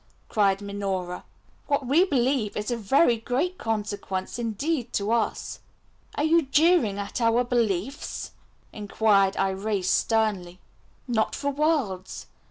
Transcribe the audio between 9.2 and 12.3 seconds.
Irais sternly. "Not for worlds.